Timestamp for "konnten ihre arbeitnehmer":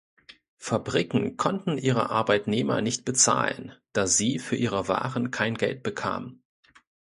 1.37-2.81